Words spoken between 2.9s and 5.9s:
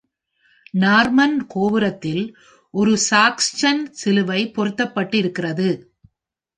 Saxon சிலுவை பொருத்தப்பட்டு இருக்கின்றது.